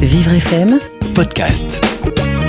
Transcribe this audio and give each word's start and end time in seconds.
Vivre 0.00 0.34
FM 0.34 0.78
podcast. 1.16 1.84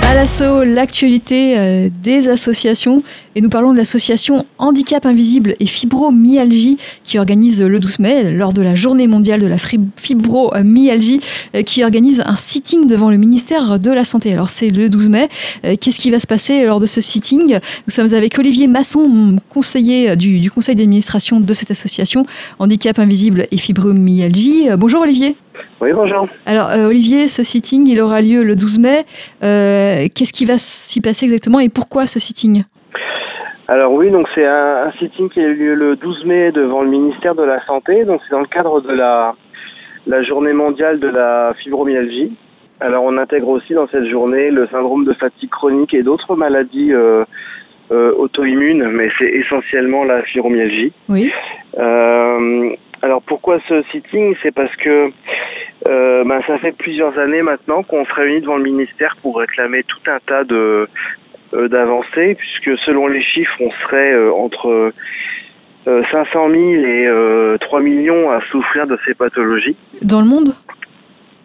À 0.02 0.14
l'assaut, 0.14 0.62
l'actualité 0.62 1.58
euh, 1.58 1.88
des 2.04 2.28
associations. 2.28 3.02
Et 3.34 3.40
nous 3.40 3.48
parlons 3.48 3.72
de 3.72 3.78
l'association 3.78 4.46
Handicap 4.58 5.04
Invisible 5.04 5.56
et 5.58 5.66
Fibromyalgie 5.66 6.76
qui 7.02 7.18
organise 7.18 7.60
le 7.60 7.80
12 7.80 7.98
mai, 7.98 8.30
lors 8.30 8.52
de 8.52 8.62
la 8.62 8.76
journée 8.76 9.08
mondiale 9.08 9.40
de 9.40 9.48
la 9.48 9.56
fibromyalgie, 9.58 11.18
euh, 11.56 11.62
qui 11.62 11.82
organise 11.82 12.22
un 12.24 12.36
sitting 12.36 12.86
devant 12.86 13.10
le 13.10 13.16
ministère 13.16 13.80
de 13.80 13.90
la 13.90 14.04
Santé. 14.04 14.32
Alors 14.32 14.48
c'est 14.48 14.70
le 14.70 14.88
12 14.88 15.08
mai. 15.08 15.28
Euh, 15.64 15.74
Qu'est-ce 15.80 15.98
qui 15.98 16.12
va 16.12 16.20
se 16.20 16.28
passer 16.28 16.64
lors 16.64 16.78
de 16.78 16.86
ce 16.86 17.00
sitting? 17.00 17.58
Nous 17.88 17.92
sommes 17.92 18.14
avec 18.14 18.38
Olivier 18.38 18.68
Masson, 18.68 19.36
conseiller 19.48 20.14
du, 20.14 20.38
du 20.38 20.52
conseil 20.52 20.76
d'administration 20.76 21.40
de 21.40 21.54
cette 21.54 21.72
association 21.72 22.24
Handicap 22.60 23.00
Invisible 23.00 23.48
et 23.50 23.56
Fibromyalgie. 23.56 24.68
Bonjour 24.78 25.02
Olivier. 25.02 25.34
Oui, 25.80 25.92
bonjour. 25.92 26.28
Alors, 26.46 26.70
euh, 26.70 26.88
Olivier, 26.88 27.28
ce 27.28 27.42
sitting, 27.42 27.88
il 27.88 28.00
aura 28.00 28.20
lieu 28.20 28.42
le 28.42 28.54
12 28.54 28.78
mai. 28.78 29.04
Euh, 29.42 30.06
Qu'est-ce 30.14 30.32
qui 30.32 30.44
va 30.44 30.58
s'y 30.58 31.00
passer 31.00 31.24
exactement 31.26 31.60
et 31.60 31.68
pourquoi 31.68 32.06
ce 32.06 32.18
sitting? 32.18 32.64
Alors 33.68 33.92
oui, 33.92 34.10
donc 34.10 34.26
c'est 34.34 34.44
un, 34.44 34.86
un 34.86 34.92
sitting 34.98 35.30
qui 35.30 35.40
a 35.40 35.44
eu 35.44 35.54
lieu 35.54 35.74
le 35.74 35.96
12 35.96 36.24
mai 36.26 36.52
devant 36.52 36.82
le 36.82 36.90
ministère 36.90 37.34
de 37.34 37.42
la 37.42 37.64
Santé. 37.64 38.04
Donc 38.04 38.20
c'est 38.24 38.32
dans 38.32 38.40
le 38.40 38.46
cadre 38.46 38.80
de 38.80 38.92
la, 38.92 39.34
la 40.06 40.22
journée 40.22 40.52
mondiale 40.52 41.00
de 41.00 41.08
la 41.08 41.54
fibromyalgie. 41.62 42.32
Alors 42.80 43.04
on 43.04 43.16
intègre 43.16 43.48
aussi 43.48 43.74
dans 43.74 43.86
cette 43.88 44.06
journée 44.06 44.50
le 44.50 44.66
syndrome 44.68 45.04
de 45.04 45.14
fatigue 45.14 45.50
chronique 45.50 45.94
et 45.94 46.02
d'autres 46.02 46.34
maladies 46.34 46.92
euh, 46.92 47.24
euh, 47.92 48.12
auto-immunes, 48.18 48.88
mais 48.88 49.08
c'est 49.18 49.30
essentiellement 49.30 50.04
la 50.04 50.22
fibromyalgie. 50.24 50.92
Oui. 51.08 51.32
Euh, 51.78 52.70
alors 53.00 53.22
pourquoi 53.22 53.58
ce 53.68 53.82
sitting? 53.92 54.34
C'est 54.42 54.52
parce 54.52 54.74
que 54.76 55.10
euh, 55.88 56.24
ben, 56.24 56.40
ça 56.46 56.58
fait 56.58 56.72
plusieurs 56.72 57.18
années 57.18 57.42
maintenant 57.42 57.82
qu'on 57.82 58.04
se 58.04 58.12
réunit 58.12 58.40
devant 58.40 58.56
le 58.56 58.62
ministère 58.62 59.16
pour 59.22 59.38
réclamer 59.38 59.82
tout 59.84 60.10
un 60.10 60.18
tas 60.26 60.44
de 60.44 60.88
euh, 61.54 61.68
d'avancées, 61.68 62.34
puisque 62.38 62.78
selon 62.84 63.08
les 63.08 63.22
chiffres, 63.22 63.56
on 63.60 63.70
serait 63.86 64.12
euh, 64.12 64.32
entre 64.32 64.92
euh, 65.86 66.02
500 66.10 66.50
000 66.50 66.60
et 66.60 67.06
euh, 67.06 67.58
3 67.58 67.80
millions 67.80 68.30
à 68.30 68.40
souffrir 68.50 68.86
de 68.86 68.98
ces 69.04 69.14
pathologies 69.14 69.76
Dans 70.02 70.20
le 70.20 70.26
monde? 70.26 70.54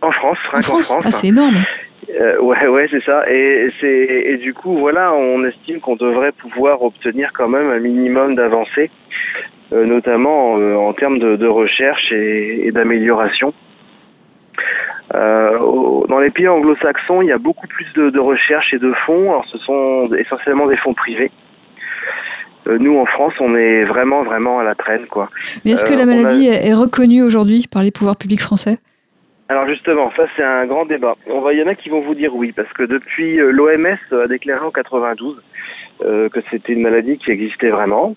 En 0.02 0.12
France, 0.12 0.38
En 0.54 0.62
France? 0.62 0.92
France. 0.92 1.04
Ah, 1.06 1.12
c'est 1.12 1.28
énorme. 1.28 1.58
Ouais, 2.42 2.68
ouais, 2.68 2.88
c'est 2.90 3.04
ça. 3.04 3.30
Et 3.30 3.70
c'est 3.82 3.88
et 4.26 4.38
du 4.38 4.54
coup, 4.54 4.78
voilà, 4.78 5.14
on 5.14 5.44
estime 5.44 5.82
qu'on 5.82 5.98
devrait 5.98 6.32
pouvoir 6.32 6.82
obtenir 6.82 7.32
quand 7.34 7.50
même 7.50 7.70
un 7.70 7.80
minimum 7.80 8.36
d'avancées, 8.36 8.90
notamment 9.72 10.54
en 10.54 10.94
termes 10.94 11.20
de, 11.20 11.36
de 11.36 11.48
recherche 11.48 12.12
et, 12.14 12.66
et 12.68 12.72
d'amélioration. 12.72 13.54
Euh, 15.18 15.58
au- 15.60 16.06
dans 16.08 16.20
les 16.20 16.30
pays 16.30 16.48
anglo-saxons, 16.48 17.22
il 17.24 17.28
y 17.30 17.32
a 17.32 17.38
beaucoup 17.40 17.66
plus 17.68 17.88
de, 17.96 18.10
de 18.12 18.20
recherche 18.22 18.74
et 18.74 18.78
de 18.80 18.94
fonds. 19.06 19.32
Alors, 19.32 19.46
ce 19.52 19.58
sont 19.58 20.10
essentiellement 20.18 20.68
des 20.68 20.78
fonds 20.78 20.94
privés. 20.94 21.32
Euh, 22.68 22.78
nous, 22.80 22.98
en 22.98 23.06
France, 23.06 23.34
on 23.40 23.56
est 23.56 23.84
vraiment, 23.86 24.24
vraiment 24.24 24.60
à 24.60 24.64
la 24.64 24.76
traîne, 24.76 25.06
quoi. 25.08 25.30
Mais 25.66 25.72
est-ce 25.72 25.86
que 25.86 25.94
Euh, 25.94 25.98
la 25.98 26.04
a- 26.04 26.06
maladie 26.06 26.48
est 26.48 26.74
reconnue 26.74 27.24
aujourd'hui 27.24 27.66
par 27.72 27.82
les 27.82 27.92
pouvoirs 27.92 28.18
publics 28.18 28.42
français? 28.42 28.78
Alors 29.50 29.66
justement, 29.66 30.12
ça 30.18 30.26
c'est 30.36 30.44
un 30.44 30.66
grand 30.66 30.86
débat. 30.86 31.16
On 31.28 31.40
va, 31.40 31.54
il 31.54 31.60
y 31.60 31.64
en 31.64 31.68
a 31.68 31.76
qui 31.76 31.88
vont 31.88 32.02
vous 32.02 32.16
dire 32.16 32.36
oui, 32.36 32.52
parce 32.52 32.68
que 32.74 32.84
depuis 32.84 33.38
l'OMS 33.38 33.96
a 34.12 34.28
déclaré 34.28 34.60
en 34.66 34.72
92 34.72 35.42
euh, 36.04 36.28
que 36.28 36.42
c'était 36.52 36.74
une 36.74 36.82
maladie 36.82 37.18
qui 37.18 37.32
existait 37.32 37.70
vraiment. 37.70 38.14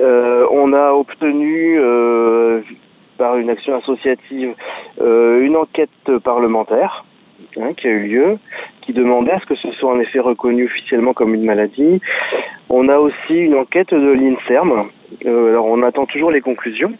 Euh, 0.00 0.46
on 0.50 0.72
a 0.72 0.92
obtenu 0.92 1.76
euh, 1.78 2.60
par 3.18 3.36
une 3.36 3.50
action 3.50 3.76
associative 3.76 4.54
une 5.00 5.56
enquête 5.56 5.90
parlementaire 6.22 7.04
hein, 7.56 7.72
qui 7.76 7.88
a 7.88 7.90
eu 7.90 8.08
lieu, 8.08 8.38
qui 8.82 8.92
demandait 8.92 9.32
à 9.32 9.40
ce 9.40 9.46
que 9.46 9.56
ce 9.56 9.70
soit 9.72 9.92
en 9.92 10.00
effet 10.00 10.20
reconnu 10.20 10.66
officiellement 10.66 11.12
comme 11.12 11.34
une 11.34 11.44
maladie. 11.44 12.00
On 12.68 12.88
a 12.88 12.98
aussi 12.98 13.34
une 13.34 13.54
enquête 13.54 13.92
de 13.92 14.12
l'INSERM. 14.12 14.88
Euh, 15.26 15.50
alors 15.50 15.66
on 15.66 15.82
attend 15.82 16.06
toujours 16.06 16.30
les 16.30 16.40
conclusions. 16.40 16.92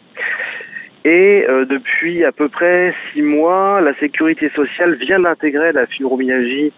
Et 1.03 1.45
euh, 1.47 1.65
depuis 1.65 2.23
à 2.23 2.31
peu 2.31 2.49
près 2.49 2.93
six 3.13 3.21
mois, 3.21 3.79
la 3.81 3.93
sécurité 3.99 4.49
sociale 4.55 4.95
vient 4.95 5.19
d'intégrer 5.19 5.71
la 5.71 5.85
fibromyalgie 5.85 6.73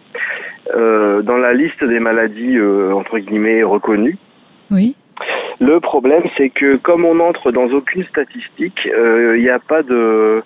euh, 0.75 1.21
dans 1.21 1.37
la 1.37 1.53
liste 1.53 1.81
des 1.83 1.99
maladies 1.99 2.57
euh, 2.57 2.91
entre 2.91 3.19
guillemets 3.19 3.63
reconnues. 3.63 4.17
Oui. 4.69 4.95
Le 5.59 5.79
problème, 5.79 6.23
c'est 6.37 6.49
que 6.49 6.75
comme 6.75 7.05
on 7.05 7.19
entre 7.19 7.51
dans 7.51 7.67
aucune 7.69 8.03
statistique, 8.05 8.77
il 8.85 9.41
n'y 9.41 9.49
a 9.49 9.57
pas 9.57 9.81
de 9.81 10.43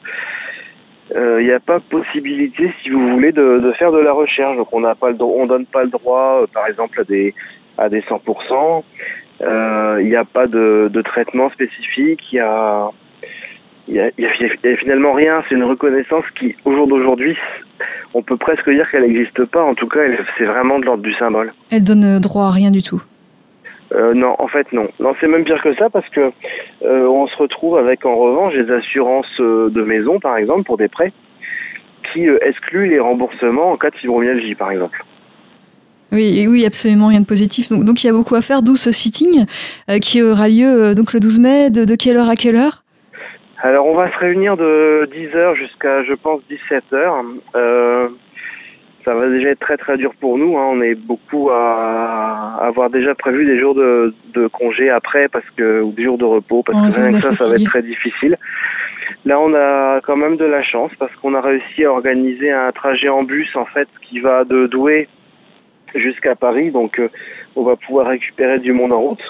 il 1.16 1.46
n'y 1.46 1.52
a 1.52 1.60
pas 1.60 1.80
possibilité, 1.80 2.72
si 2.82 2.90
vous 2.90 3.10
voulez, 3.10 3.32
de, 3.32 3.72
faire 3.78 3.92
de 3.92 4.00
la 4.00 4.14
recherche. 4.14 4.56
Donc 4.58 4.68
on 4.72 4.84
on 4.84 5.46
donne 5.46 5.66
pas 5.66 5.84
le 5.84 5.90
droit, 5.90 6.42
euh, 6.42 6.48
par 6.54 6.68
exemple, 6.68 7.00
à 7.02 7.04
des 7.04 7.34
à 7.78 7.90
des 7.90 8.02
100%. 8.02 8.84
Euh, 9.42 9.98
Il 10.02 10.08
n'y 10.08 10.16
a 10.16 10.26
pas 10.26 10.48
de, 10.48 11.02
traitement 11.04 11.50
spécifique. 11.50 12.22
Il 12.32 12.36
y 12.36 12.40
a 12.40 12.90
y 13.88 14.00
a, 14.00 14.78
finalement 14.78 15.14
rien. 15.14 15.44
C'est 15.50 15.56
une 15.56 15.64
reconnaissance 15.64 16.24
qui, 16.40 16.56
au 16.66 16.74
jour 16.74 16.88
d'aujourd'hui, 16.88 17.36
on 18.14 18.22
peut 18.22 18.38
presque 18.38 18.70
dire 18.70 18.90
qu'elle 18.90 19.04
n'existe 19.04 19.46
pas. 19.46 19.64
En 19.64 19.74
tout 19.74 19.88
cas, 19.88 20.00
c'est 20.38 20.46
vraiment 20.46 20.80
de 20.80 20.86
l'ordre 20.86 21.04
du 21.04 21.14
symbole. 21.16 21.54
Elle 21.72 21.84
donne 21.84 22.04
euh, 22.04 22.20
droit 22.20 22.46
à 22.46 22.52
rien 22.52 22.72
du 22.72 22.84
tout. 22.84 23.02
Euh, 23.94 24.14
non, 24.14 24.36
en 24.40 24.48
fait 24.48 24.72
non. 24.72 24.88
Non, 25.00 25.14
c'est 25.20 25.28
même 25.28 25.44
pire 25.44 25.62
que 25.62 25.74
ça 25.76 25.90
parce 25.90 26.08
que 26.10 26.32
euh, 26.84 27.08
on 27.08 27.28
se 27.28 27.36
retrouve 27.38 27.78
avec 27.78 28.06
en 28.06 28.16
revanche 28.16 28.54
des 28.54 28.72
assurances 28.72 29.40
euh, 29.40 29.70
de 29.70 29.82
maison, 29.84 30.20
par 30.20 30.38
exemple, 30.38 30.64
pour 30.64 30.78
des 30.78 30.88
prêts, 30.88 31.12
qui 32.12 32.28
euh, 32.28 32.38
excluent 32.42 32.90
les 32.90 33.00
remboursements 33.00 33.72
en 33.72 33.78
cas 33.78 33.90
de 33.90 33.96
fibromyalgie, 33.96 34.56
par 34.56 34.72
exemple. 34.72 35.04
Oui, 36.14 36.46
oui, 36.50 36.66
absolument 36.66 37.08
rien 37.08 37.22
de 37.22 37.26
positif. 37.26 37.70
Donc, 37.70 37.86
donc 37.86 38.04
il 38.04 38.08
y 38.08 38.10
a 38.10 38.14
beaucoup 38.14 38.36
à 38.36 38.42
faire, 38.42 38.62
d'où 38.62 38.76
ce 38.76 38.92
sitting 38.92 39.46
euh, 39.90 39.98
qui 40.00 40.22
aura 40.22 40.48
lieu 40.48 40.94
donc 40.94 41.14
le 41.14 41.20
12 41.20 41.40
mai. 41.40 41.70
De, 41.70 41.86
de 41.86 41.96
quelle 41.96 42.18
heure 42.18 42.30
à 42.30 42.36
quelle 42.36 42.56
heure? 42.56 42.84
Alors 43.64 43.86
on 43.86 43.94
va 43.94 44.12
se 44.12 44.18
réunir 44.18 44.58
de 44.58 45.08
10h 45.14 45.56
jusqu'à, 45.56 46.04
je 46.04 46.14
pense, 46.14 46.42
17h. 46.50 48.10
Ça 49.06 49.14
va 49.16 49.28
déjà 49.30 49.50
être 49.50 49.60
très 49.60 49.78
très 49.78 49.98
dur 49.98 50.14
pour 50.20 50.38
nous. 50.38 50.58
hein. 50.58 50.66
On 50.72 50.82
est 50.82 50.96
beaucoup 50.96 51.50
à 51.50 52.58
avoir 52.62 52.90
déjà 52.90 53.16
prévu 53.16 53.46
des 53.46 53.60
jours 53.60 53.74
de, 53.74 54.14
de 54.34 54.48
congé 54.48 54.90
après 54.90 55.28
parce 55.28 55.50
que 55.58 55.82
ou 55.82 55.92
des 55.92 56.04
jours 56.04 56.18
de 56.18 56.26
repos 56.26 56.64
parce 56.64 56.96
que 56.98 57.02
rien 57.02 57.12
que 57.12 57.24
ça, 57.24 57.32
ça 57.34 57.50
va 57.50 57.56
être 57.56 57.66
très 57.66 57.82
difficile. 57.82 58.38
Là, 59.26 59.40
on 59.40 59.54
a 59.54 60.02
quand 60.02 60.16
même 60.16 60.38
de 60.38 60.46
la 60.46 60.64
chance 60.64 60.92
parce 60.98 61.14
qu'on 61.16 61.34
a 61.36 61.42
réussi 61.42 61.84
à 61.86 61.92
organiser 61.92 62.52
un 62.52 62.72
trajet 62.72 63.10
en 63.10 63.24
bus 63.24 63.50
en 63.56 63.66
fait 63.66 63.88
qui 64.10 64.20
va 64.20 64.44
de 64.46 64.68
Douai 64.68 65.08
jusqu'à 65.96 66.36
Paris. 66.36 66.72
Donc, 66.72 67.00
euh, 67.00 67.10
on 67.56 67.64
va 67.64 67.76
pouvoir 67.76 68.08
récupérer 68.08 68.60
du 68.60 68.74
monde 68.74 68.94
en 68.94 69.00
route. 69.00 69.22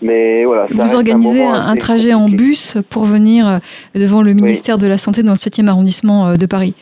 Mais 0.00 0.44
voilà. 0.44 0.66
Vous 0.70 0.94
organisez 0.94 1.44
un, 1.44 1.74
trajet 1.74 2.14
en 2.14 2.28
bus 2.28 2.78
pour 2.88 3.04
venir 3.04 3.48
euh, 3.48 3.58
devant 3.94 4.22
le 4.22 4.32
ministère 4.32 4.78
de 4.78 4.86
la 4.86 4.96
Santé 4.96 5.22
dans 5.24 5.32
le 5.32 5.38
7e 5.38 5.66
arrondissement 5.66 6.28
euh, 6.28 6.36
de 6.36 6.46
Paris. 6.46 6.74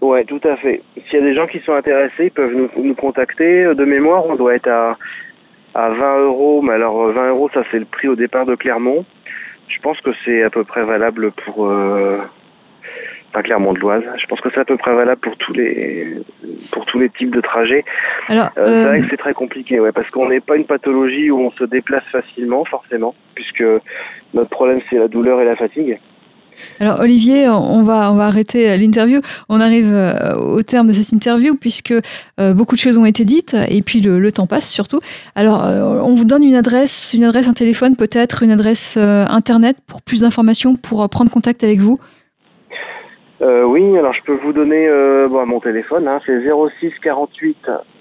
Ouais, 0.00 0.24
tout 0.24 0.40
à 0.44 0.56
fait. 0.56 0.82
S'il 1.08 1.18
y 1.20 1.22
a 1.22 1.24
des 1.24 1.34
gens 1.34 1.46
qui 1.46 1.58
sont 1.60 1.72
intéressés, 1.72 2.24
ils 2.26 2.30
peuvent 2.30 2.52
nous, 2.54 2.68
nous 2.76 2.94
contacter. 2.94 3.64
De 3.74 3.84
mémoire, 3.84 4.26
on 4.26 4.36
doit 4.36 4.54
être 4.54 4.68
à, 4.68 4.96
à 5.74 5.88
20 5.90 6.18
euros, 6.20 6.62
mais 6.62 6.74
alors 6.74 7.06
euh, 7.06 7.12
20 7.12 7.28
euros, 7.30 7.50
ça 7.52 7.62
c'est 7.70 7.78
le 7.78 7.86
prix 7.86 8.08
au 8.08 8.16
départ 8.16 8.46
de 8.46 8.54
Clermont. 8.54 9.04
Je 9.68 9.80
pense 9.80 10.00
que 10.00 10.10
c'est 10.24 10.42
à 10.42 10.50
peu 10.50 10.64
près 10.64 10.84
valable 10.84 11.32
pour... 11.32 11.66
Euh, 11.66 12.18
pas 13.32 13.42
Clermont 13.42 13.72
de 13.74 13.80
l'Oise. 13.80 14.04
Je 14.18 14.26
pense 14.26 14.40
que 14.40 14.48
c'est 14.54 14.60
à 14.60 14.64
peu 14.64 14.76
près 14.76 14.94
valable 14.94 15.20
pour 15.20 15.36
tous 15.36 15.52
les 15.52 16.18
pour 16.72 16.86
tous 16.86 16.98
les 16.98 17.10
types 17.10 17.34
de 17.34 17.40
trajets. 17.40 17.84
Alors, 18.28 18.50
Euh, 18.56 18.64
c'est 18.64 18.70
euh, 18.70 18.88
vrai 18.88 19.00
que 19.00 19.06
c'est 19.10 19.16
très 19.16 19.34
compliqué, 19.34 19.78
ouais, 19.80 19.92
parce 19.92 20.08
qu'on 20.10 20.28
n'est 20.28 20.40
pas 20.40 20.56
une 20.56 20.64
pathologie 20.64 21.30
où 21.30 21.40
on 21.40 21.50
se 21.50 21.64
déplace 21.64 22.04
facilement, 22.12 22.64
forcément, 22.64 23.14
puisque 23.34 23.64
notre 24.32 24.50
problème 24.50 24.80
c'est 24.88 24.96
la 24.96 25.08
douleur 25.08 25.40
et 25.40 25.44
la 25.44 25.56
fatigue. 25.56 25.98
Alors 26.80 27.00
Olivier, 27.00 27.48
on 27.48 27.82
va, 27.82 28.12
on 28.12 28.16
va 28.16 28.26
arrêter 28.26 28.70
euh, 28.70 28.76
l'interview. 28.76 29.20
On 29.48 29.60
arrive 29.60 29.92
euh, 29.92 30.34
au 30.36 30.62
terme 30.62 30.88
de 30.88 30.92
cette 30.92 31.12
interview 31.12 31.54
puisque 31.56 31.94
euh, 32.40 32.54
beaucoup 32.54 32.74
de 32.74 32.80
choses 32.80 32.98
ont 32.98 33.04
été 33.04 33.24
dites 33.24 33.56
et 33.68 33.82
puis 33.82 34.00
le, 34.00 34.18
le 34.18 34.32
temps 34.32 34.46
passe 34.46 34.70
surtout. 34.70 35.00
Alors 35.34 35.64
on 36.04 36.14
vous 36.14 36.24
donne 36.24 36.42
une 36.42 36.54
adresse, 36.54 37.14
une 37.14 37.24
adresse, 37.24 37.48
un 37.48 37.52
téléphone 37.52 37.96
peut-être, 37.96 38.42
une 38.42 38.50
adresse 38.50 38.96
internet 38.96 39.76
pour 39.86 40.02
plus 40.02 40.20
d'informations, 40.20 40.76
pour 40.76 41.08
prendre 41.08 41.30
contact 41.30 41.64
avec 41.64 41.78
vous. 41.78 41.98
Euh, 43.42 43.64
oui, 43.64 43.96
alors 43.98 44.14
je 44.14 44.22
peux 44.22 44.36
vous 44.42 44.52
donner 44.52 44.86
euh, 44.88 45.28
bon, 45.28 45.44
mon 45.46 45.60
téléphone, 45.60 46.08
hein, 46.08 46.20
c'est 46.24 46.40
06 46.40 46.92
48 47.02 47.56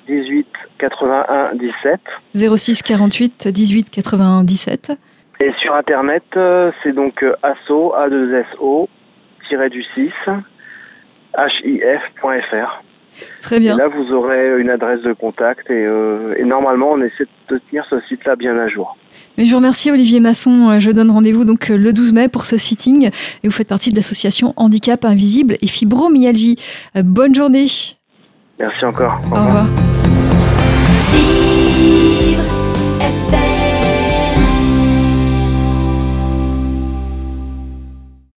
18 0.08 0.48
81 0.78 1.56
17. 1.56 2.00
06 2.34 2.84
48 2.84 3.48
18 3.50 3.90
81 3.90 4.44
17. 4.44 4.94
Et 5.42 5.52
sur 5.62 5.76
internet, 5.76 6.24
euh, 6.38 6.72
c'est 6.82 6.94
donc 6.94 7.22
euh, 7.24 7.36
asso, 7.44 7.94
A2SO, 7.94 8.88
tiré 9.48 9.70
du 9.70 9.84
6, 9.96 10.12
hif.fr. 11.64 12.82
Très 13.42 13.60
bien. 13.60 13.76
Et 13.76 13.78
là, 13.78 13.88
vous 13.88 14.14
aurez 14.14 14.60
une 14.60 14.70
adresse 14.70 15.02
de 15.02 15.14
contact 15.14 15.70
et, 15.70 15.84
et 16.38 16.44
normalement, 16.44 16.92
on 16.92 17.02
essaie 17.02 17.26
de 17.50 17.62
tenir 17.70 17.86
ce 17.90 18.02
site-là 18.10 18.36
bien 18.36 18.58
à 18.58 18.68
jour. 18.68 18.98
Mais 19.38 19.46
je 19.46 19.52
vous 19.52 19.58
remercie 19.58 19.90
Olivier 19.90 20.20
Masson. 20.20 20.78
Je 20.82 20.92
donne 20.92 21.12
rendez-vous 21.12 21.46
donc 21.46 21.70
le 21.70 21.94
12 21.94 22.12
mai 22.12 22.28
pour 22.28 22.46
ce 22.46 22.58
sitting 22.58 23.08
et 23.08 23.48
vous 23.48 23.54
faites 23.54 23.70
partie 23.70 23.90
de 23.92 23.96
l'association 23.96 24.54
Handicap 24.58 25.06
Invisible 25.06 25.56
et 25.62 25.68
Fibromyalgie. 25.68 26.58
Bonne 26.94 27.34
journée. 27.34 27.68
Merci 28.60 28.86
encore. 28.86 29.18
Au 29.32 29.36
revoir. 29.36 29.66